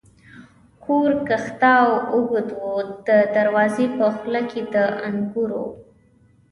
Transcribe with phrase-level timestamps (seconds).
[0.83, 2.67] کور کښته او اوږد و،
[3.07, 4.75] د دروازې په خوله کې د
[5.07, 5.65] انګورو.